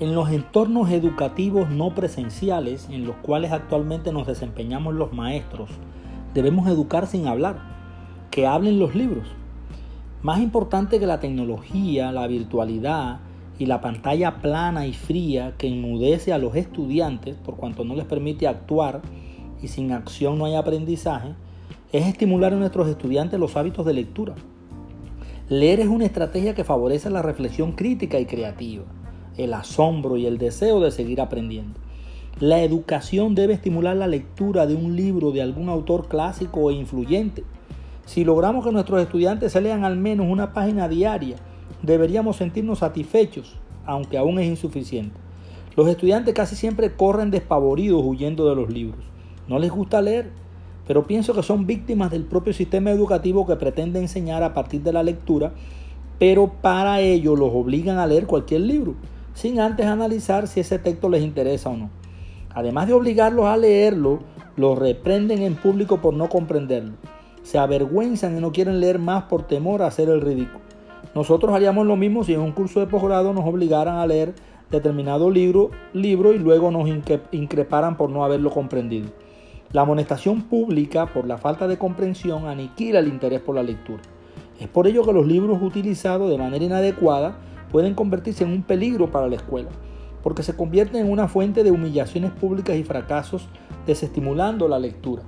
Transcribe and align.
En 0.00 0.14
los 0.14 0.30
entornos 0.30 0.90
educativos 0.90 1.70
no 1.70 1.92
presenciales 1.92 2.88
en 2.88 3.04
los 3.04 3.16
cuales 3.16 3.50
actualmente 3.50 4.12
nos 4.12 4.28
desempeñamos 4.28 4.94
los 4.94 5.12
maestros, 5.12 5.70
debemos 6.34 6.68
educar 6.68 7.08
sin 7.08 7.26
hablar, 7.26 7.58
que 8.30 8.46
hablen 8.46 8.78
los 8.78 8.94
libros. 8.94 9.26
Más 10.22 10.38
importante 10.38 11.00
que 11.00 11.06
la 11.06 11.18
tecnología, 11.18 12.12
la 12.12 12.28
virtualidad 12.28 13.18
y 13.58 13.66
la 13.66 13.80
pantalla 13.80 14.40
plana 14.40 14.86
y 14.86 14.92
fría 14.92 15.54
que 15.58 15.66
enmudece 15.66 16.32
a 16.32 16.38
los 16.38 16.54
estudiantes 16.54 17.34
por 17.34 17.56
cuanto 17.56 17.84
no 17.84 17.96
les 17.96 18.04
permite 18.04 18.46
actuar 18.46 19.02
y 19.60 19.66
sin 19.66 19.90
acción 19.90 20.38
no 20.38 20.44
hay 20.44 20.54
aprendizaje, 20.54 21.34
es 21.90 22.06
estimular 22.06 22.52
en 22.52 22.60
nuestros 22.60 22.86
estudiantes 22.86 23.40
los 23.40 23.56
hábitos 23.56 23.84
de 23.84 23.94
lectura. 23.94 24.36
Leer 25.48 25.80
es 25.80 25.88
una 25.88 26.04
estrategia 26.04 26.54
que 26.54 26.62
favorece 26.62 27.10
la 27.10 27.22
reflexión 27.22 27.72
crítica 27.72 28.20
y 28.20 28.26
creativa 28.26 28.84
el 29.38 29.54
asombro 29.54 30.16
y 30.16 30.26
el 30.26 30.36
deseo 30.36 30.80
de 30.80 30.90
seguir 30.90 31.20
aprendiendo. 31.20 31.78
La 32.40 32.62
educación 32.62 33.34
debe 33.34 33.54
estimular 33.54 33.96
la 33.96 34.06
lectura 34.06 34.66
de 34.66 34.74
un 34.74 34.94
libro 34.94 35.32
de 35.32 35.42
algún 35.42 35.68
autor 35.68 36.06
clásico 36.08 36.70
e 36.70 36.74
influyente. 36.74 37.44
Si 38.04 38.24
logramos 38.24 38.64
que 38.64 38.72
nuestros 38.72 39.00
estudiantes 39.00 39.52
se 39.52 39.60
lean 39.60 39.84
al 39.84 39.96
menos 39.96 40.26
una 40.28 40.52
página 40.52 40.88
diaria, 40.88 41.36
deberíamos 41.82 42.36
sentirnos 42.36 42.80
satisfechos, 42.80 43.56
aunque 43.86 44.18
aún 44.18 44.38
es 44.38 44.46
insuficiente. 44.46 45.16
Los 45.76 45.88
estudiantes 45.88 46.34
casi 46.34 46.54
siempre 46.54 46.94
corren 46.94 47.30
despavoridos 47.30 48.02
huyendo 48.04 48.48
de 48.48 48.54
los 48.54 48.70
libros. 48.70 49.04
No 49.48 49.58
les 49.58 49.70
gusta 49.70 50.02
leer, 50.02 50.30
pero 50.86 51.06
pienso 51.06 51.34
que 51.34 51.42
son 51.42 51.66
víctimas 51.66 52.10
del 52.10 52.24
propio 52.24 52.52
sistema 52.52 52.90
educativo 52.90 53.46
que 53.46 53.56
pretende 53.56 53.98
enseñar 53.98 54.42
a 54.42 54.54
partir 54.54 54.82
de 54.82 54.92
la 54.92 55.02
lectura, 55.02 55.52
pero 56.18 56.52
para 56.62 57.00
ello 57.00 57.36
los 57.36 57.50
obligan 57.52 57.98
a 57.98 58.06
leer 58.06 58.26
cualquier 58.26 58.60
libro 58.62 58.94
sin 59.38 59.60
antes 59.60 59.86
analizar 59.86 60.48
si 60.48 60.58
ese 60.58 60.80
texto 60.80 61.08
les 61.08 61.22
interesa 61.22 61.70
o 61.70 61.76
no. 61.76 61.90
Además 62.52 62.88
de 62.88 62.94
obligarlos 62.94 63.46
a 63.46 63.56
leerlo, 63.56 64.18
los 64.56 64.76
reprenden 64.76 65.42
en 65.42 65.54
público 65.54 65.98
por 65.98 66.12
no 66.12 66.28
comprenderlo. 66.28 66.94
Se 67.44 67.56
avergüenzan 67.56 68.36
y 68.36 68.40
no 68.40 68.50
quieren 68.50 68.80
leer 68.80 68.98
más 68.98 69.24
por 69.24 69.44
temor 69.46 69.82
a 69.82 69.86
hacer 69.86 70.08
el 70.08 70.22
ridículo. 70.22 70.64
Nosotros 71.14 71.54
haríamos 71.54 71.86
lo 71.86 71.94
mismo 71.94 72.24
si 72.24 72.34
en 72.34 72.40
un 72.40 72.50
curso 72.50 72.80
de 72.80 72.88
posgrado 72.88 73.32
nos 73.32 73.46
obligaran 73.46 73.98
a 73.98 74.06
leer 74.08 74.34
determinado 74.72 75.30
libro, 75.30 75.70
libro 75.92 76.32
y 76.32 76.38
luego 76.38 76.72
nos 76.72 76.88
increparan 77.30 77.96
por 77.96 78.10
no 78.10 78.24
haberlo 78.24 78.50
comprendido. 78.50 79.10
La 79.70 79.82
amonestación 79.82 80.42
pública 80.42 81.06
por 81.06 81.28
la 81.28 81.38
falta 81.38 81.68
de 81.68 81.78
comprensión 81.78 82.48
aniquila 82.48 82.98
el 82.98 83.06
interés 83.06 83.40
por 83.40 83.54
la 83.54 83.62
lectura. 83.62 84.02
Es 84.58 84.66
por 84.66 84.88
ello 84.88 85.04
que 85.04 85.12
los 85.12 85.28
libros 85.28 85.62
utilizados 85.62 86.28
de 86.28 86.38
manera 86.38 86.64
inadecuada 86.64 87.38
pueden 87.70 87.94
convertirse 87.94 88.44
en 88.44 88.52
un 88.52 88.62
peligro 88.62 89.10
para 89.10 89.28
la 89.28 89.36
escuela, 89.36 89.68
porque 90.22 90.42
se 90.42 90.56
convierten 90.56 91.06
en 91.06 91.12
una 91.12 91.28
fuente 91.28 91.64
de 91.64 91.70
humillaciones 91.70 92.32
públicas 92.32 92.76
y 92.76 92.84
fracasos, 92.84 93.48
desestimulando 93.86 94.68
la 94.68 94.78
lectura. 94.78 95.22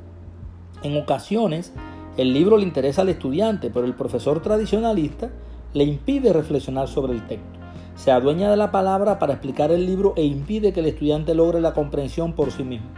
En 0.82 0.96
ocasiones, 0.96 1.72
el 2.16 2.32
libro 2.32 2.56
le 2.56 2.64
interesa 2.64 3.02
al 3.02 3.08
estudiante, 3.08 3.70
pero 3.70 3.86
el 3.86 3.94
profesor 3.94 4.42
tradicionalista 4.42 5.30
le 5.74 5.84
impide 5.84 6.32
reflexionar 6.32 6.88
sobre 6.88 7.12
el 7.12 7.26
texto. 7.26 7.60
Se 7.94 8.10
adueña 8.10 8.50
de 8.50 8.56
la 8.56 8.70
palabra 8.70 9.18
para 9.18 9.34
explicar 9.34 9.70
el 9.70 9.86
libro 9.86 10.14
e 10.16 10.24
impide 10.24 10.72
que 10.72 10.80
el 10.80 10.86
estudiante 10.86 11.34
logre 11.34 11.60
la 11.60 11.74
comprensión 11.74 12.32
por 12.32 12.50
sí 12.50 12.64
mismo. 12.64 12.88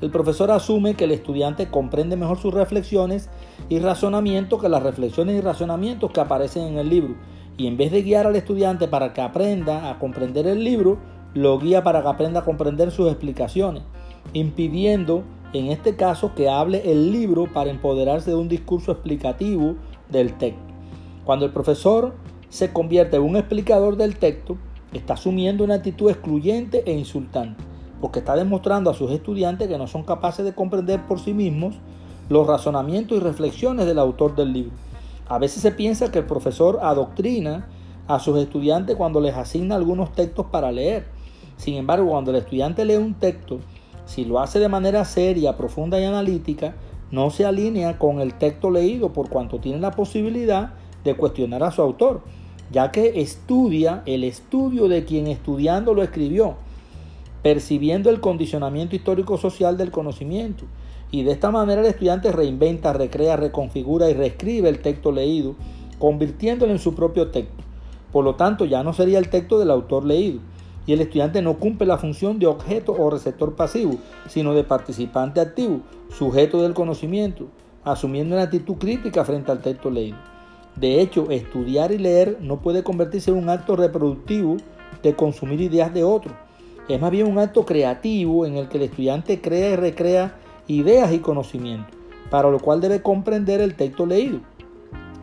El 0.00 0.10
profesor 0.10 0.50
asume 0.50 0.94
que 0.94 1.04
el 1.04 1.12
estudiante 1.12 1.68
comprende 1.68 2.16
mejor 2.16 2.38
sus 2.38 2.54
reflexiones 2.54 3.28
y 3.68 3.78
razonamientos 3.78 4.60
que 4.60 4.68
las 4.68 4.82
reflexiones 4.82 5.36
y 5.36 5.40
razonamientos 5.40 6.10
que 6.10 6.20
aparecen 6.20 6.64
en 6.64 6.78
el 6.78 6.88
libro 6.88 7.14
y 7.60 7.66
en 7.66 7.76
vez 7.76 7.92
de 7.92 8.00
guiar 8.00 8.26
al 8.26 8.36
estudiante 8.36 8.88
para 8.88 9.12
que 9.12 9.20
aprenda 9.20 9.90
a 9.90 9.98
comprender 9.98 10.46
el 10.46 10.64
libro, 10.64 10.96
lo 11.34 11.58
guía 11.58 11.82
para 11.82 12.00
que 12.00 12.08
aprenda 12.08 12.40
a 12.40 12.44
comprender 12.46 12.90
sus 12.90 13.10
explicaciones, 13.10 13.82
impidiendo 14.32 15.24
en 15.52 15.66
este 15.66 15.94
caso 15.94 16.34
que 16.34 16.48
hable 16.48 16.90
el 16.90 17.12
libro 17.12 17.52
para 17.52 17.68
empoderarse 17.68 18.30
de 18.30 18.36
un 18.36 18.48
discurso 18.48 18.92
explicativo 18.92 19.74
del 20.08 20.38
texto. 20.38 20.62
Cuando 21.26 21.44
el 21.44 21.52
profesor 21.52 22.14
se 22.48 22.72
convierte 22.72 23.18
en 23.18 23.24
un 23.24 23.36
explicador 23.36 23.98
del 23.98 24.16
texto, 24.16 24.56
está 24.94 25.12
asumiendo 25.12 25.62
una 25.62 25.74
actitud 25.74 26.08
excluyente 26.08 26.82
e 26.86 26.94
insultante, 26.94 27.62
porque 28.00 28.20
está 28.20 28.36
demostrando 28.36 28.88
a 28.88 28.94
sus 28.94 29.10
estudiantes 29.10 29.68
que 29.68 29.76
no 29.76 29.86
son 29.86 30.04
capaces 30.04 30.46
de 30.46 30.54
comprender 30.54 31.06
por 31.06 31.20
sí 31.20 31.34
mismos 31.34 31.74
los 32.30 32.46
razonamientos 32.46 33.18
y 33.18 33.20
reflexiones 33.20 33.84
del 33.84 33.98
autor 33.98 34.34
del 34.34 34.54
libro. 34.54 34.72
A 35.30 35.38
veces 35.38 35.62
se 35.62 35.70
piensa 35.70 36.10
que 36.10 36.18
el 36.18 36.24
profesor 36.24 36.80
adoctrina 36.82 37.68
a 38.08 38.18
sus 38.18 38.36
estudiantes 38.36 38.96
cuando 38.96 39.20
les 39.20 39.36
asigna 39.36 39.76
algunos 39.76 40.10
textos 40.12 40.46
para 40.46 40.72
leer. 40.72 41.06
Sin 41.56 41.76
embargo, 41.76 42.10
cuando 42.10 42.32
el 42.32 42.38
estudiante 42.38 42.84
lee 42.84 42.96
un 42.96 43.14
texto, 43.14 43.60
si 44.06 44.24
lo 44.24 44.40
hace 44.40 44.58
de 44.58 44.68
manera 44.68 45.04
seria, 45.04 45.56
profunda 45.56 46.00
y 46.00 46.04
analítica, 46.04 46.74
no 47.12 47.30
se 47.30 47.46
alinea 47.46 47.96
con 47.96 48.20
el 48.20 48.34
texto 48.34 48.72
leído 48.72 49.12
por 49.12 49.28
cuanto 49.28 49.60
tiene 49.60 49.78
la 49.78 49.92
posibilidad 49.92 50.72
de 51.04 51.14
cuestionar 51.14 51.62
a 51.62 51.70
su 51.70 51.80
autor, 51.80 52.22
ya 52.72 52.90
que 52.90 53.20
estudia 53.20 54.02
el 54.06 54.24
estudio 54.24 54.88
de 54.88 55.04
quien 55.04 55.28
estudiando 55.28 55.94
lo 55.94 56.02
escribió, 56.02 56.56
percibiendo 57.44 58.10
el 58.10 58.20
condicionamiento 58.20 58.96
histórico-social 58.96 59.76
del 59.76 59.92
conocimiento 59.92 60.64
y 61.10 61.24
de 61.24 61.32
esta 61.32 61.50
manera 61.50 61.80
el 61.80 61.88
estudiante 61.88 62.30
reinventa, 62.30 62.92
recrea, 62.92 63.36
reconfigura 63.36 64.10
y 64.10 64.14
reescribe 64.14 64.68
el 64.68 64.80
texto 64.80 65.10
leído, 65.10 65.56
convirtiéndolo 65.98 66.72
en 66.72 66.78
su 66.78 66.94
propio 66.94 67.28
texto. 67.28 67.62
Por 68.12 68.24
lo 68.24 68.36
tanto, 68.36 68.64
ya 68.64 68.82
no 68.82 68.92
sería 68.92 69.18
el 69.18 69.28
texto 69.28 69.58
del 69.58 69.70
autor 69.70 70.04
leído. 70.04 70.40
Y 70.86 70.92
el 70.92 71.00
estudiante 71.00 71.42
no 71.42 71.58
cumple 71.58 71.86
la 71.86 71.98
función 71.98 72.38
de 72.38 72.46
objeto 72.46 72.92
o 72.92 73.10
receptor 73.10 73.54
pasivo, 73.54 73.96
sino 74.28 74.54
de 74.54 74.64
participante 74.64 75.40
activo, 75.40 75.80
sujeto 76.10 76.62
del 76.62 76.74
conocimiento, 76.74 77.46
asumiendo 77.84 78.34
una 78.34 78.44
actitud 78.44 78.76
crítica 78.76 79.24
frente 79.24 79.52
al 79.52 79.60
texto 79.60 79.90
leído. 79.90 80.16
De 80.76 81.00
hecho, 81.00 81.30
estudiar 81.30 81.92
y 81.92 81.98
leer 81.98 82.38
no 82.40 82.60
puede 82.60 82.82
convertirse 82.82 83.30
en 83.30 83.36
un 83.36 83.48
acto 83.48 83.76
reproductivo 83.76 84.56
de 85.02 85.14
consumir 85.14 85.60
ideas 85.60 85.92
de 85.92 86.02
otro. 86.02 86.32
Es 86.88 87.00
más 87.00 87.10
bien 87.10 87.26
un 87.26 87.38
acto 87.38 87.64
creativo 87.64 88.46
en 88.46 88.56
el 88.56 88.68
que 88.68 88.78
el 88.78 88.84
estudiante 88.84 89.40
crea 89.40 89.70
y 89.70 89.76
recrea 89.76 90.34
ideas 90.70 91.12
y 91.12 91.18
conocimientos, 91.18 91.96
para 92.30 92.48
lo 92.48 92.60
cual 92.60 92.80
debe 92.80 93.02
comprender 93.02 93.60
el 93.60 93.74
texto 93.74 94.06
leído, 94.06 94.38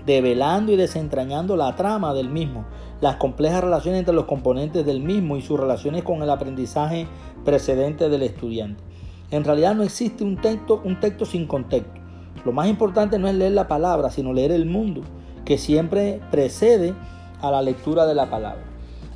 develando 0.05 0.73
y 0.73 0.75
desentrañando 0.75 1.55
la 1.55 1.73
trama 1.77 2.13
del 2.13 2.27
mismo, 2.27 2.65
las 2.99 3.15
complejas 3.15 3.63
relaciones 3.63 3.99
entre 3.99 4.13
los 4.13 4.25
componentes 4.25 4.85
del 4.85 4.99
mismo 4.99 5.37
y 5.37 5.41
sus 5.41 5.57
relaciones 5.57 6.03
con 6.03 6.21
el 6.21 6.29
aprendizaje 6.29 7.07
precedente 7.45 8.09
del 8.09 8.23
estudiante. 8.23 8.83
En 9.31 9.45
realidad 9.45 9.73
no 9.73 9.83
existe 9.83 10.25
un 10.25 10.35
texto, 10.35 10.81
un 10.83 10.99
texto 10.99 11.25
sin 11.25 11.47
contexto. 11.47 12.01
Lo 12.43 12.51
más 12.51 12.67
importante 12.67 13.17
no 13.17 13.29
es 13.29 13.35
leer 13.35 13.53
la 13.53 13.69
palabra, 13.69 14.09
sino 14.09 14.33
leer 14.33 14.51
el 14.51 14.65
mundo, 14.65 15.01
que 15.45 15.57
siempre 15.57 16.19
precede 16.29 16.93
a 17.41 17.51
la 17.51 17.61
lectura 17.61 18.05
de 18.05 18.15
la 18.15 18.29
palabra. 18.29 18.65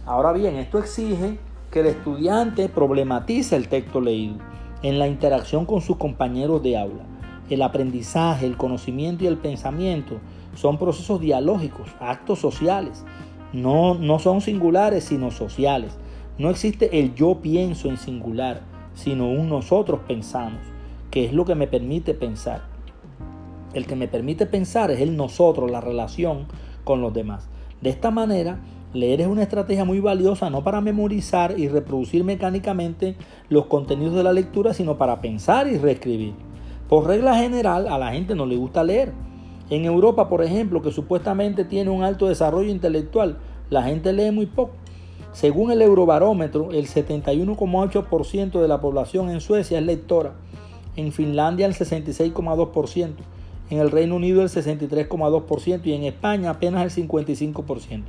Ahora 0.06 0.31
bien, 0.31 0.56
esto 0.56 0.80
exige 0.80 1.40
que 1.72 1.81
el 1.81 1.88
estudiante 1.88 2.70
problematice 2.70 3.58
el 3.58 3.68
texto 3.68 4.00
leído 4.00 4.38
en 4.84 5.00
la 5.00 5.08
interacción 5.08 5.66
con 5.66 5.81
sus 5.81 5.97
compañeros 5.97 6.64
de 6.64 6.78
aula. 6.78 7.03
El 7.50 7.62
aprendizaje, 7.62 8.46
el 8.46 8.58
conocimiento 8.58 9.24
y 9.24 9.28
el 9.28 9.38
pensamiento 9.38 10.19
son 10.56 10.78
procesos 10.78 11.19
dialógicos, 11.19 11.90
actos 12.00 12.40
sociales. 12.40 13.03
No, 13.53 13.96
no 13.96 14.20
son 14.20 14.41
singulares, 14.41 15.03
sino 15.06 15.31
sociales. 15.31 15.97
No 16.38 16.50
existe 16.50 17.00
el 17.00 17.14
yo 17.14 17.40
pienso 17.41 17.90
en 17.90 17.97
singular, 17.97 18.62
sino 18.94 19.30
un 19.30 19.50
nosotros 19.50 20.02
pensamos, 20.08 20.62
que 21.09 21.25
es 21.25 21.34
lo 21.34 21.46
que 21.46 21.56
me 21.56 21.68
permite 21.68 22.14
pensar. 22.14 22.64
El 23.73 23.85
que 23.85 23.96
me 23.96 24.08
permite 24.08 24.46
pensar 24.46 24.91
es 24.91 25.02
el 25.02 25.16
nosotros, 25.16 25.70
la 25.70 25.82
relación 25.82 26.47
con 26.84 27.02
los 27.02 27.14
demás. 27.14 27.50
De 27.82 27.90
esta 27.90 28.11
manera, 28.11 28.59
Leer 28.93 29.22
es 29.22 29.28
una 29.28 29.43
estrategia 29.43 29.85
muy 29.85 30.02
valiosa 30.02 30.49
no 30.49 30.66
para 30.66 30.82
memorizar 30.82 31.58
y 31.58 31.70
reproducir 31.70 32.26
mecánicamente 32.26 33.16
los 33.47 33.67
contenidos 33.67 34.16
de 34.16 34.23
la 34.23 34.34
lectura, 34.34 34.73
sino 34.73 34.97
para 34.97 35.22
pensar 35.22 35.67
y 35.67 35.78
reescribir. 35.78 36.34
Por 36.90 37.08
regla 37.08 37.35
general, 37.35 37.88
a 37.88 37.97
la 37.97 38.11
gente 38.11 38.35
no 38.35 38.46
le 38.46 38.58
gusta 38.58 38.84
leer. 38.84 39.14
En 39.70 39.85
Europa, 39.85 40.28
por 40.28 40.43
ejemplo, 40.43 40.82
que 40.82 40.91
supuestamente 40.91 41.64
tiene 41.64 41.90
un 41.90 42.03
alto 42.03 42.28
desarrollo 42.28 42.70
intelectual, 42.70 43.38
la 43.70 43.84
gente 43.84 44.11
lee 44.11 44.32
muy 44.32 44.46
poco. 44.46 44.73
Según 45.32 45.72
el 45.72 45.82
Eurobarómetro, 45.82 46.72
el 46.72 46.87
71,8% 46.87 48.59
de 48.59 48.67
la 48.67 48.82
población 48.82 49.29
en 49.29 49.40
Suecia 49.40 49.79
es 49.79 49.85
lectora, 49.85 50.34
en 50.97 51.14
Finlandia 51.14 51.66
el 51.66 51.73
66,2%, 51.73 53.14
en 53.70 53.79
el 53.79 53.90
Reino 53.90 54.17
Unido 54.17 54.41
el 54.41 54.49
63,2% 54.49 55.85
y 55.85 55.94
en 55.94 56.03
España 56.03 56.49
apenas 56.49 56.97
el 56.97 57.08
55%. 57.08 58.03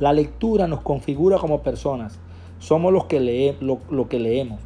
La 0.00 0.12
lectura 0.12 0.68
nos 0.68 0.80
configura 0.82 1.38
como 1.38 1.62
personas. 1.62 2.20
Somos 2.60 2.92
los 2.92 3.06
que 3.06 3.18
lee, 3.18 3.56
lo, 3.60 4.08
que 4.08 4.20
leemos. 4.20 4.60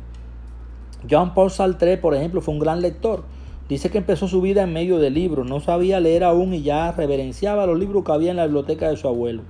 Jean-Paul 1.06 1.50
Sartre, 1.50 1.96
por 1.96 2.14
ejemplo, 2.14 2.40
fue 2.40 2.54
un 2.54 2.60
gran 2.60 2.82
lector. 2.82 3.24
Dice 3.68 3.90
que 3.90 3.98
empezó 3.98 4.28
su 4.28 4.42
vida 4.42 4.62
en 4.62 4.72
medio 4.72 4.98
de 4.98 5.10
libros, 5.10 5.48
no 5.48 5.60
sabía 5.60 6.00
leer 6.00 6.24
aún 6.24 6.52
y 6.52 6.62
ya 6.62 6.92
reverenciaba 6.92 7.66
los 7.66 7.78
libros 7.78 8.04
que 8.04 8.12
había 8.12 8.30
en 8.30 8.36
la 8.36 8.44
biblioteca 8.44 8.90
de 8.90 8.96
su 8.96 9.08
abuelo. 9.08 9.42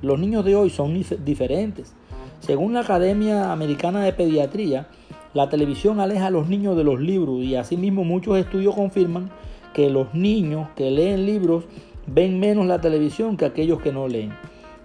Los 0.00 0.18
niños 0.18 0.44
de 0.44 0.56
hoy 0.56 0.70
son 0.70 0.98
diferentes. 1.24 1.92
Según 2.40 2.72
la 2.72 2.80
Academia 2.80 3.52
Americana 3.52 4.04
de 4.04 4.12
Pediatría, 4.12 4.88
la 5.34 5.50
televisión 5.50 6.00
aleja 6.00 6.28
a 6.28 6.30
los 6.30 6.48
niños 6.48 6.76
de 6.76 6.84
los 6.84 7.00
libros 7.00 7.42
y 7.44 7.56
asimismo 7.56 8.04
muchos 8.04 8.38
estudios 8.38 8.74
confirman 8.74 9.30
que 9.74 9.90
los 9.90 10.14
niños 10.14 10.68
que 10.74 10.90
leen 10.90 11.26
libros 11.26 11.64
ven 12.06 12.40
menos 12.40 12.64
la 12.66 12.80
televisión 12.80 13.36
que 13.36 13.44
aquellos 13.44 13.82
que 13.82 13.92
no 13.92 14.08
leen. 14.08 14.32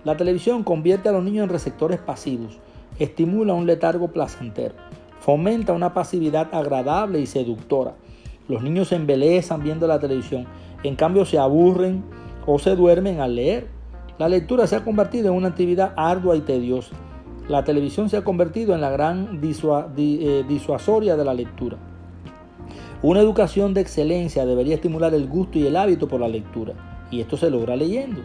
La 0.03 0.17
televisión 0.17 0.63
convierte 0.63 1.07
a 1.07 1.13
los 1.13 1.23
niños 1.23 1.43
en 1.43 1.49
receptores 1.49 1.99
pasivos, 1.99 2.59
estimula 2.99 3.53
un 3.53 3.65
letargo 3.65 4.09
placentero, 4.09 4.75
fomenta 5.21 5.71
una 5.71 5.93
pasividad 5.93 6.53
agradable 6.53 7.21
y 7.21 7.25
seductora. 7.25 7.95
Los 8.49 8.61
niños 8.63 8.89
se 8.89 8.95
embelezan 8.95 9.63
viendo 9.63 9.87
la 9.87 9.99
televisión, 9.99 10.45
en 10.83 10.97
cambio 10.97 11.23
se 11.23 11.37
aburren 11.37 12.03
o 12.45 12.59
se 12.59 12.75
duermen 12.75 13.21
al 13.21 13.35
leer. 13.35 13.67
La 14.17 14.27
lectura 14.27 14.67
se 14.67 14.75
ha 14.75 14.83
convertido 14.83 15.29
en 15.29 15.35
una 15.35 15.47
actividad 15.47 15.93
ardua 15.95 16.35
y 16.35 16.41
tediosa. 16.41 16.93
La 17.47 17.63
televisión 17.63 18.09
se 18.09 18.17
ha 18.17 18.25
convertido 18.25 18.75
en 18.75 18.81
la 18.81 18.89
gran 18.89 19.39
eh, 19.41 20.45
disuasoria 20.47 21.15
de 21.15 21.23
la 21.23 21.33
lectura. 21.33 21.77
Una 23.01 23.21
educación 23.21 23.73
de 23.73 23.81
excelencia 23.81 24.45
debería 24.45 24.75
estimular 24.75 25.13
el 25.13 25.27
gusto 25.27 25.59
y 25.59 25.67
el 25.67 25.77
hábito 25.77 26.09
por 26.09 26.19
la 26.19 26.27
lectura, 26.27 26.73
y 27.09 27.21
esto 27.21 27.37
se 27.37 27.49
logra 27.49 27.77
leyendo. 27.77 28.21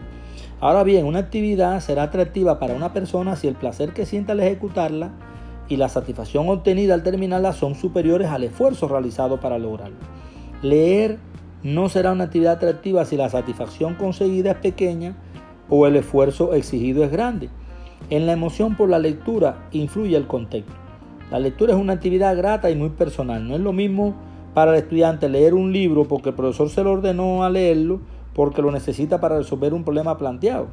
Ahora 0.59 0.83
bien, 0.83 1.05
una 1.05 1.19
actividad 1.19 1.79
será 1.79 2.03
atractiva 2.03 2.59
para 2.59 2.73
una 2.73 2.93
persona 2.93 3.35
si 3.35 3.47
el 3.47 3.55
placer 3.55 3.93
que 3.93 4.05
siente 4.05 4.31
al 4.31 4.39
ejecutarla 4.39 5.11
y 5.69 5.77
la 5.77 5.87
satisfacción 5.87 6.49
obtenida 6.49 6.93
al 6.93 7.03
terminarla 7.03 7.53
son 7.53 7.75
superiores 7.75 8.29
al 8.29 8.43
esfuerzo 8.43 8.87
realizado 8.87 9.39
para 9.39 9.57
lograrlo. 9.59 9.97
Leer 10.61 11.19
no 11.63 11.89
será 11.89 12.11
una 12.11 12.25
actividad 12.25 12.53
atractiva 12.53 13.05
si 13.05 13.17
la 13.17 13.29
satisfacción 13.29 13.95
conseguida 13.95 14.51
es 14.51 14.57
pequeña 14.57 15.15
o 15.69 15.85
el 15.87 15.95
esfuerzo 15.95 16.53
exigido 16.53 17.03
es 17.03 17.11
grande. 17.11 17.49
En 18.09 18.25
la 18.25 18.33
emoción 18.33 18.75
por 18.75 18.89
la 18.89 18.99
lectura 18.99 19.67
influye 19.71 20.17
el 20.17 20.25
contexto. 20.25 20.73
La 21.31 21.39
lectura 21.39 21.73
es 21.73 21.79
una 21.79 21.93
actividad 21.93 22.35
grata 22.35 22.71
y 22.71 22.75
muy 22.75 22.89
personal. 22.89 23.47
No 23.47 23.55
es 23.55 23.61
lo 23.61 23.71
mismo 23.71 24.15
para 24.53 24.71
el 24.71 24.77
estudiante 24.77 25.29
leer 25.29 25.53
un 25.53 25.71
libro 25.71 26.05
porque 26.05 26.29
el 26.29 26.35
profesor 26.35 26.69
se 26.69 26.83
lo 26.83 26.91
ordenó 26.91 27.43
a 27.43 27.49
leerlo 27.49 27.99
porque 28.39 28.61
lo 28.61 28.71
necesita 28.71 29.19
para 29.19 29.37
resolver 29.37 29.73
un 29.73 29.83
problema 29.83 30.17
planteado. 30.17 30.67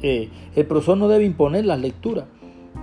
Eh, 0.00 0.30
el 0.54 0.64
profesor 0.64 0.96
no 0.96 1.08
debe 1.08 1.24
imponer 1.24 1.66
las 1.66 1.80
lecturas. 1.80 2.26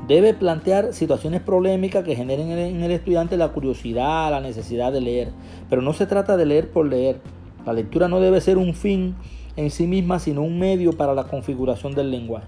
Debe 0.05 0.33
plantear 0.33 0.91
situaciones 0.91 1.39
problemáticas 1.39 2.03
que 2.03 2.13
generen 2.13 2.51
en 2.51 2.83
el 2.83 2.91
estudiante 2.91 3.37
la 3.37 3.53
curiosidad, 3.53 4.29
la 4.31 4.41
necesidad 4.41 4.91
de 4.91 4.99
leer. 4.99 5.31
Pero 5.69 5.81
no 5.81 5.93
se 5.93 6.07
trata 6.07 6.35
de 6.35 6.45
leer 6.45 6.71
por 6.71 6.87
leer. 6.87 7.21
La 7.65 7.71
lectura 7.71 8.09
no 8.09 8.19
debe 8.19 8.41
ser 8.41 8.57
un 8.57 8.73
fin 8.73 9.15
en 9.55 9.71
sí 9.71 9.87
misma, 9.87 10.19
sino 10.19 10.41
un 10.41 10.59
medio 10.59 10.97
para 10.97 11.13
la 11.13 11.29
configuración 11.29 11.95
del 11.95 12.11
lenguaje. 12.11 12.47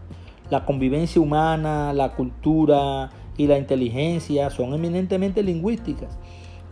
La 0.50 0.66
convivencia 0.66 1.22
humana, 1.22 1.94
la 1.94 2.12
cultura 2.12 3.10
y 3.38 3.48
la 3.48 3.58
inteligencia 3.58 4.50
son 4.50 4.74
eminentemente 4.74 5.44
lingüísticas. 5.44 6.10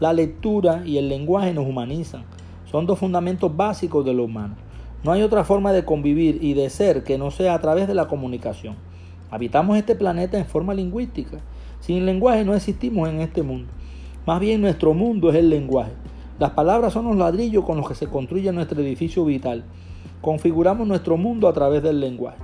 La 0.02 0.12
lectura 0.12 0.84
y 0.86 0.98
el 0.98 1.08
lenguaje 1.08 1.54
nos 1.54 1.66
humanizan. 1.66 2.26
Son 2.74 2.88
dos 2.88 2.98
fundamentos 2.98 3.56
básicos 3.56 4.04
de 4.04 4.16
lo 4.16 4.24
humano. 4.24 4.56
No 5.04 5.12
hay 5.12 5.22
otra 5.22 5.44
forma 5.44 5.72
de 5.72 5.86
convivir 5.86 6.40
y 6.42 6.56
de 6.56 6.72
ser 6.72 7.04
que 7.04 7.20
no 7.20 7.30
sea 7.30 7.54
a 7.54 7.62
través 7.62 7.88
de 7.88 7.94
la 7.94 8.08
comunicación. 8.08 8.78
Habitamos 9.30 9.78
este 9.78 9.94
planeta 9.94 10.40
en 10.40 10.48
forma 10.48 10.74
lingüística. 10.74 11.38
Sin 11.82 12.04
lenguaje 12.08 12.44
no 12.44 12.56
existimos 12.56 13.08
en 13.10 13.22
este 13.22 13.44
mundo. 13.44 13.72
Más 14.26 14.40
bien 14.40 14.60
nuestro 14.60 14.96
mundo 14.96 15.30
es 15.30 15.36
el 15.36 15.52
lenguaje. 15.52 15.92
Las 16.40 16.50
palabras 16.54 16.94
son 16.94 17.06
los 17.06 17.16
ladrillos 17.16 17.64
con 17.64 17.78
los 17.78 17.88
que 17.88 17.94
se 17.94 18.08
construye 18.08 18.52
nuestro 18.52 18.82
edificio 18.82 19.24
vital. 19.24 19.66
Configuramos 20.22 20.88
nuestro 20.88 21.16
mundo 21.16 21.48
a 21.48 21.54
través 21.54 21.84
del 21.84 22.00
lenguaje. 22.00 22.40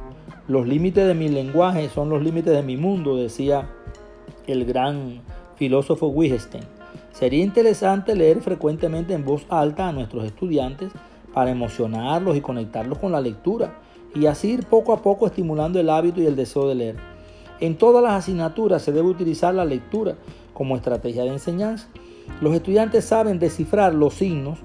Los 0.48 0.68
límites 0.68 1.08
de 1.08 1.16
mi 1.16 1.30
lenguaje 1.30 1.90
son 1.90 2.12
los 2.12 2.22
límites 2.22 2.54
de 2.54 2.62
mi 2.62 2.78
mundo, 2.78 3.18
decía 3.18 3.68
el 4.46 4.64
gran 4.66 5.22
filósofo 5.56 6.10
Wittgenstein. 6.10 6.79
Sería 7.19 7.44
interesante 7.44 8.16
leer 8.16 8.39
frecuentemente 8.39 9.13
en 9.13 9.25
voz 9.25 9.45
alta 9.50 9.89
a 9.89 9.92
nuestros 9.92 10.24
estudiantes 10.24 10.94
para 11.33 11.51
emocionarlos 11.51 12.38
y 12.38 12.42
conectarlos 12.42 12.98
con 12.98 13.12
la 13.12 13.19
lectura 13.19 13.77
y 14.16 14.25
así 14.27 14.51
ir 14.51 14.66
poco 14.66 14.94
a 14.94 15.01
poco 15.01 15.27
estimulando 15.27 15.81
el 15.81 15.89
hábito 15.89 16.21
y 16.21 16.27
el 16.27 16.38
deseo 16.38 16.69
de 16.69 16.75
leer. 16.75 16.95
En 17.60 17.77
todas 17.77 18.01
las 18.01 18.13
asignaturas 18.13 18.83
se 18.83 18.94
debe 18.94 19.10
utilizar 19.10 19.54
la 19.54 19.66
lectura 19.66 20.16
como 20.54 20.77
estrategia 20.77 21.24
de 21.24 21.33
enseñanza. 21.33 21.89
Los 22.39 22.56
estudiantes 22.56 23.04
saben 23.04 23.38
descifrar 23.38 23.94
los 23.94 24.13
signos 24.13 24.60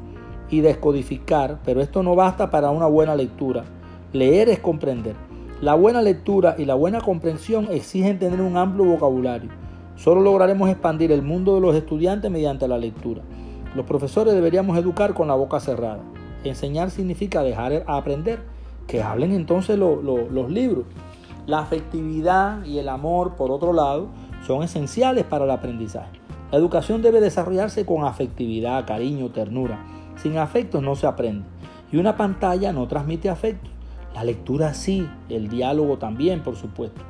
y 0.49 0.61
descodificar, 0.61 1.59
pero 1.65 1.81
esto 1.81 2.05
no 2.05 2.15
basta 2.15 2.53
para 2.53 2.71
una 2.71 2.87
buena 2.87 3.17
lectura. 3.17 3.65
Leer 4.13 4.49
es 4.49 4.61
comprender. 4.61 5.17
La 5.61 5.75
buena 5.75 6.03
lectura 6.03 6.55
y 6.57 6.67
la 6.67 6.75
buena 6.75 7.01
comprensión 7.01 7.67
exigen 7.73 8.21
tener 8.21 8.41
un 8.41 8.57
amplio 8.57 8.85
vocabulario. 8.85 9.64
Solo 9.97 10.21
lograremos 10.21 10.69
expandir 10.69 11.13
el 11.13 11.23
mundo 11.23 11.55
de 11.55 11.61
los 11.61 11.75
estudiantes 11.75 12.31
mediante 12.31 12.67
la 12.69 12.79
lectura. 12.79 13.23
Los 13.75 13.87
profesores 13.87 14.35
deberíamos 14.35 14.77
educar 14.79 15.15
con 15.15 15.29
la 15.29 15.35
boca 15.35 15.61
cerrada. 15.61 16.01
Enseñar 16.45 16.91
significa 16.91 17.43
dejar 17.43 17.85
aprender. 17.87 18.41
Que 18.87 19.03
hablen 19.03 19.33
entonces 19.33 19.79
los 19.79 20.51
libros. 20.51 20.85
La 21.47 21.61
afectividad 21.61 22.65
y 22.65 22.79
el 22.79 22.89
amor, 22.89 23.35
por 23.35 23.51
otro 23.51 23.73
lado, 23.73 24.09
son 24.47 24.63
esenciales 24.63 25.25
para 25.25 25.45
el 25.45 25.51
aprendizaje. 25.51 26.21
La 26.53 26.59
educación 26.59 27.01
debe 27.01 27.21
desarrollarse 27.21 27.87
con 27.87 28.05
afectividad, 28.05 28.87
cariño, 28.87 29.31
ternura. 29.31 29.85
Sin 30.17 30.37
afectos 30.37 30.83
no 30.83 30.97
se 30.97 31.07
aprende. 31.07 31.47
Y 31.91 31.97
una 31.97 32.17
pantalla 32.17 32.73
no 32.73 32.87
transmite 32.89 33.31
afectos. 33.31 33.71
La 34.15 34.23
lectura 34.23 34.75
sí, 34.75 35.09
el 35.29 35.49
diálogo 35.49 35.99
también, 35.99 36.43
por 36.43 36.57
supuesto. 36.57 37.01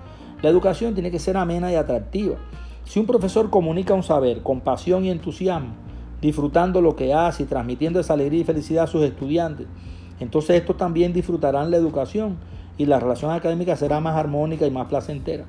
La 0.43 0.51
educación 0.51 0.95
tiene 0.95 1.11
que 1.11 1.19
ser 1.19 1.37
amena 1.37 1.73
y 1.73 1.75
atractiva. 1.75 2.37
Si 2.85 3.01
un 3.01 3.07
profesor 3.07 3.51
comunica 3.51 3.95
un 3.95 4.03
saber 4.03 4.43
con 4.43 4.61
pasión 4.61 5.05
y 5.05 5.11
entusiasmo, 5.11 5.75
disfrutando 6.21 6.81
lo 6.81 6.97
que 6.97 7.15
hace 7.15 7.43
y 7.43 7.47
transmitiendo 7.47 7.99
esa 7.99 8.13
alegría 8.13 8.43
y 8.43 8.45
felicidad 8.45 8.85
a 8.85 8.89
sus 8.89 9.03
estudiantes, 9.05 9.67
entonces 10.21 10.57
estos 10.57 10.77
también 10.77 11.13
disfrutarán 11.13 11.71
la 11.71 11.77
educación 11.77 12.37
y 12.77 12.87
la 12.87 13.01
relación 13.01 13.31
académica 13.31 13.77
será 13.77 14.01
más 14.01 14.17
armónica 14.17 14.67
y 14.67 14.71
más 14.71 14.87
placentera. 14.87 15.45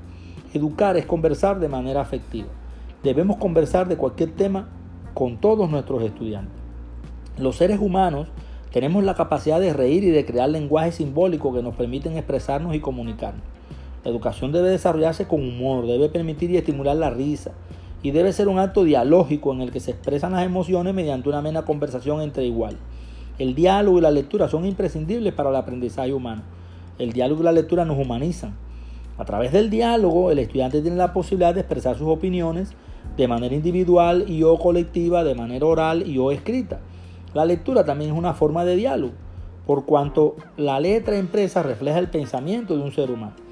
Educar 0.54 0.96
es 0.98 1.06
conversar 1.06 1.60
de 1.60 1.68
manera 1.68 2.02
afectiva. 2.02 2.48
Debemos 3.04 3.38
conversar 3.38 3.88
de 3.88 3.98
cualquier 3.98 4.32
tema 4.32 4.70
con 5.14 5.38
todos 5.38 5.70
nuestros 5.70 6.02
estudiantes. 6.04 6.54
Los 7.38 7.58
seres 7.58 7.80
humanos 7.80 8.28
tenemos 8.72 9.04
la 9.04 9.16
capacidad 9.16 9.60
de 9.60 9.74
reír 9.74 10.04
y 10.04 10.10
de 10.10 10.26
crear 10.26 10.50
lenguajes 10.50 10.96
simbólicos 10.96 11.54
que 11.54 11.62
nos 11.62 11.76
permiten 11.76 12.18
expresarnos 12.18 12.76
y 12.76 12.80
comunicarnos. 12.80 13.44
La 14.06 14.12
educación 14.12 14.52
debe 14.52 14.70
desarrollarse 14.70 15.26
con 15.26 15.42
humor, 15.42 15.88
debe 15.88 16.10
permitir 16.10 16.52
y 16.52 16.58
estimular 16.58 16.96
la 16.96 17.10
risa 17.10 17.54
y 18.04 18.12
debe 18.12 18.34
ser 18.34 18.48
un 18.48 18.60
acto 18.60 18.84
dialógico 18.84 19.52
en 19.52 19.62
el 19.62 19.72
que 19.72 19.80
se 19.80 19.90
expresan 19.90 20.34
las 20.34 20.46
emociones 20.46 20.94
mediante 20.94 21.28
una 21.28 21.40
amena 21.40 21.66
conversación 21.66 22.22
entre 22.22 22.46
iguales. 22.46 22.78
El 23.40 23.56
diálogo 23.56 23.98
y 23.98 24.02
la 24.02 24.12
lectura 24.12 24.48
son 24.48 24.64
imprescindibles 24.64 25.34
para 25.34 25.50
el 25.50 25.56
aprendizaje 25.56 26.14
humano. 26.14 26.44
El 27.00 27.14
diálogo 27.14 27.42
y 27.42 27.46
la 27.46 27.52
lectura 27.52 27.84
nos 27.84 27.98
humanizan. 27.98 28.56
A 29.18 29.26
través 29.26 29.52
del 29.52 29.72
diálogo, 29.72 30.30
el 30.30 30.38
estudiante 30.38 30.84
tiene 30.84 30.98
la 30.98 31.12
posibilidad 31.12 31.56
de 31.56 31.62
expresar 31.62 31.98
sus 31.98 32.08
opiniones 32.08 32.74
de 33.18 33.28
manera 33.28 33.56
individual 33.56 34.30
y 34.30 34.44
o 34.44 34.56
colectiva, 34.60 35.24
de 35.24 35.34
manera 35.34 35.66
oral 35.66 36.08
y 36.08 36.20
o 36.20 36.30
escrita. 36.30 36.80
La 37.34 37.44
lectura 37.44 37.86
también 37.86 38.12
es 38.12 38.18
una 38.18 38.36
forma 38.36 38.66
de 38.66 38.76
diálogo, 38.76 39.14
por 39.66 39.86
cuanto 39.86 40.36
la 40.58 40.80
letra 40.80 41.18
impresa 41.18 41.64
refleja 41.64 41.98
el 41.98 42.10
pensamiento 42.10 42.78
de 42.78 42.84
un 42.84 42.92
ser 42.92 43.10
humano. 43.10 43.45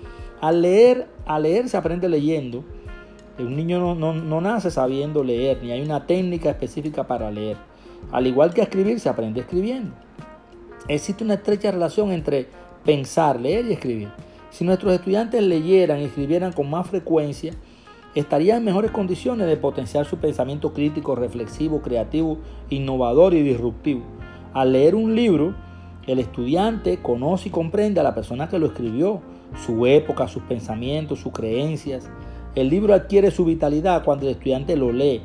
Al 0.43 0.61
leer, 0.61 1.07
al 1.25 1.43
leer 1.43 1.69
se 1.69 1.77
aprende 1.77 2.09
leyendo. 2.09 2.65
Un 3.39 3.55
niño 3.55 3.95
no, 3.95 4.41
nace 4.41 4.71
sabiendo 4.71 5.23
leer, 5.23 5.63
ni 5.63 5.71
hay 5.71 5.81
una 5.81 6.05
técnica 6.05 6.49
específica 6.49 7.07
para 7.07 7.31
leer. 7.31 7.55
Al 8.11 8.27
igual 8.27 8.53
que 8.53 8.59
a 8.59 8.65
escribir, 8.65 8.99
se 8.99 9.07
aprende 9.07 9.39
escribiendo. 9.39 9.91
Existe 10.89 11.23
una 11.23 11.35
estrecha 11.35 11.71
relación 11.71 12.11
entre 12.11 12.47
pensar, 12.83 13.39
leer 13.39 13.67
y 13.67 13.71
escribir. 13.71 14.09
Si 14.49 14.65
nuestros 14.65 14.91
estudiantes 14.91 15.41
leyeran 15.41 16.01
y 16.01 16.03
escribieran 16.03 16.51
con 16.51 16.69
más 16.69 16.89
frecuencia, 16.89 17.53
estaría 18.13 18.57
en 18.57 18.65
mejores 18.65 18.91
condiciones 18.91 19.47
de 19.47 19.55
potenciar 19.55 20.05
su 20.05 20.17
pensamiento 20.17 20.73
crítico, 20.73 21.15
reflexivo, 21.15 21.81
creativo, 21.81 22.39
innovador 22.69 23.33
y 23.33 23.43
disruptivo. 23.43 24.01
Al 24.53 24.73
leer 24.73 24.95
un 24.95 25.15
libro, 25.15 25.55
el 26.05 26.19
estudiante 26.19 26.97
conoce 26.97 27.47
y 27.47 27.51
comprende 27.51 28.01
a 28.01 28.03
la 28.03 28.13
persona 28.13 28.49
que 28.49 28.59
lo 28.59 28.65
escribió, 28.65 29.21
su 29.65 29.85
época, 29.85 30.27
sus 30.27 30.43
pensamientos, 30.43 31.19
sus 31.19 31.33
creencias. 31.33 32.09
El 32.55 32.69
libro 32.69 32.93
adquiere 32.93 33.31
su 33.31 33.45
vitalidad 33.45 34.03
cuando 34.03 34.25
el 34.25 34.33
estudiante 34.33 34.75
lo 34.75 34.91
lee 34.91 35.21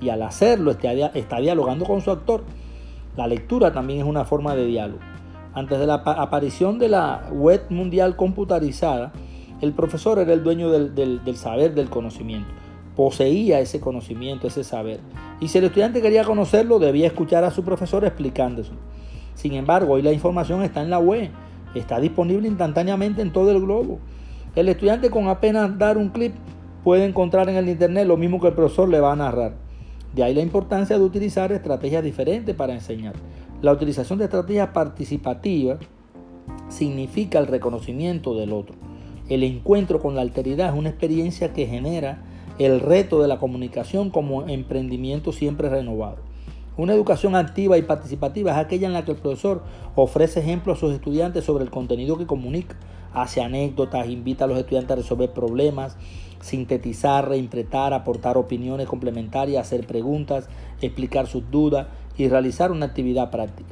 y 0.00 0.08
al 0.08 0.22
hacerlo 0.22 0.72
está 0.72 1.40
dialogando 1.40 1.84
con 1.84 2.00
su 2.00 2.10
actor. 2.10 2.44
La 3.16 3.26
lectura 3.26 3.72
también 3.72 4.00
es 4.00 4.06
una 4.06 4.24
forma 4.24 4.54
de 4.54 4.66
diálogo. 4.66 5.00
Antes 5.54 5.78
de 5.78 5.86
la 5.86 5.94
aparición 5.94 6.78
de 6.78 6.88
la 6.88 7.28
web 7.30 7.62
mundial 7.68 8.16
computarizada, 8.16 9.12
el 9.60 9.72
profesor 9.72 10.18
era 10.18 10.32
el 10.32 10.42
dueño 10.42 10.70
del, 10.70 11.36
saber, 11.36 11.74
del 11.74 11.88
conocimiento. 11.88 12.48
Poseía 12.96 13.60
ese 13.60 13.78
conocimiento, 13.78 14.48
ese 14.48 14.64
saber. 14.64 15.00
Y 15.40 15.48
si 15.48 15.58
el 15.58 15.64
estudiante 15.64 16.02
quería 16.02 16.24
conocerlo, 16.24 16.78
debía 16.78 17.06
escuchar 17.06 17.44
a 17.44 17.50
su 17.50 17.62
profesor 17.62 18.04
explicándose. 18.04 18.72
Sin 19.34 19.54
embargo, 19.54 19.94
hoy 19.94 20.02
la 20.02 20.12
información 20.12 20.62
está 20.62 20.82
en 20.82 20.90
la 20.90 20.98
web, 20.98 21.30
está 21.80 22.00
disponible 22.00 22.48
instantáneamente 22.48 23.22
en 23.22 23.32
todo 23.32 23.50
el 23.50 23.60
globo. 23.60 23.98
El 24.54 24.68
estudiante 24.68 25.10
con 25.10 25.28
apenas 25.28 25.78
dar 25.78 25.96
un 25.96 26.10
clip 26.10 26.34
puede 26.84 27.04
encontrar 27.04 27.48
en 27.48 27.56
el 27.56 27.68
internet 27.68 28.06
lo 28.06 28.16
mismo 28.16 28.40
que 28.40 28.48
el 28.48 28.54
profesor 28.54 28.88
le 28.88 29.00
va 29.00 29.12
a 29.12 29.16
narrar. 29.16 29.54
De 30.14 30.22
ahí 30.22 30.34
la 30.34 30.42
importancia 30.42 30.98
de 30.98 31.04
utilizar 31.04 31.52
estrategias 31.52 32.04
diferentes 32.04 32.54
para 32.54 32.74
enseñar. 32.74 33.14
La 33.62 33.72
utilización 33.72 34.18
de 34.18 34.26
estrategias 34.26 34.68
participativas 34.68 35.78
significa 36.68 37.38
el 37.38 37.46
reconocimiento 37.46 38.34
del 38.34 38.52
otro. 38.52 38.74
El 39.28 39.42
encuentro 39.44 40.00
con 40.00 40.14
la 40.14 40.20
alteridad 40.22 40.72
es 40.72 40.78
una 40.78 40.90
experiencia 40.90 41.52
que 41.52 41.66
genera 41.66 42.22
el 42.58 42.80
reto 42.80 43.22
de 43.22 43.28
la 43.28 43.38
comunicación 43.38 44.10
como 44.10 44.48
emprendimiento 44.48 45.32
siempre 45.32 45.68
renovado. 45.68 46.18
Una 46.74 46.94
educación 46.94 47.36
activa 47.36 47.76
y 47.76 47.82
participativa 47.82 48.52
es 48.52 48.56
aquella 48.56 48.86
en 48.86 48.94
la 48.94 49.04
que 49.04 49.10
el 49.10 49.18
profesor 49.18 49.62
ofrece 49.94 50.40
ejemplos 50.40 50.78
a 50.78 50.80
sus 50.80 50.94
estudiantes 50.94 51.44
sobre 51.44 51.64
el 51.64 51.70
contenido 51.70 52.16
que 52.16 52.26
comunica, 52.26 52.76
hace 53.12 53.42
anécdotas, 53.42 54.08
invita 54.08 54.44
a 54.44 54.48
los 54.48 54.58
estudiantes 54.58 54.92
a 54.92 54.96
resolver 54.96 55.30
problemas, 55.32 55.98
sintetizar, 56.40 57.28
reinterpretar, 57.28 57.92
aportar 57.92 58.38
opiniones 58.38 58.86
complementarias, 58.86 59.66
hacer 59.66 59.86
preguntas, 59.86 60.48
explicar 60.80 61.26
sus 61.26 61.50
dudas 61.50 61.88
y 62.16 62.28
realizar 62.28 62.72
una 62.72 62.86
actividad 62.86 63.30
práctica. 63.30 63.68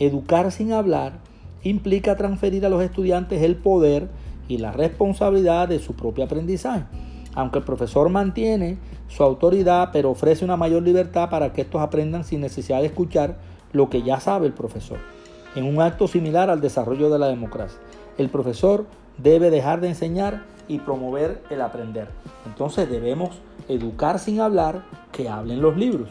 Educar 0.00 0.50
sin 0.50 0.72
hablar 0.72 1.20
implica 1.62 2.16
transferir 2.16 2.66
a 2.66 2.68
los 2.68 2.82
estudiantes 2.82 3.42
el 3.42 3.54
poder 3.54 4.08
y 4.48 4.58
la 4.58 4.72
responsabilidad 4.72 5.68
de 5.68 5.78
su 5.78 5.94
propio 5.94 6.24
aprendizaje 6.24 6.86
aunque 7.34 7.58
el 7.58 7.64
profesor 7.64 8.08
mantiene 8.08 8.78
su 9.08 9.22
autoridad, 9.22 9.90
pero 9.92 10.10
ofrece 10.10 10.44
una 10.44 10.56
mayor 10.56 10.82
libertad 10.82 11.30
para 11.30 11.52
que 11.52 11.62
estos 11.62 11.80
aprendan 11.80 12.24
sin 12.24 12.40
necesidad 12.40 12.80
de 12.80 12.86
escuchar 12.86 13.36
lo 13.72 13.88
que 13.88 14.02
ya 14.02 14.20
sabe 14.20 14.46
el 14.46 14.52
profesor, 14.52 14.98
en 15.54 15.64
un 15.64 15.80
acto 15.80 16.08
similar 16.08 16.50
al 16.50 16.60
desarrollo 16.60 17.10
de 17.10 17.18
la 17.18 17.28
democracia. 17.28 17.78
El 18.18 18.28
profesor 18.28 18.86
debe 19.18 19.50
dejar 19.50 19.80
de 19.80 19.88
enseñar 19.88 20.42
y 20.68 20.78
promover 20.78 21.42
el 21.50 21.60
aprender. 21.60 22.08
Entonces 22.46 22.88
debemos 22.88 23.30
educar 23.68 24.18
sin 24.18 24.40
hablar, 24.40 24.82
que 25.12 25.28
hablen 25.28 25.60
los 25.60 25.76
libros. 25.76 26.08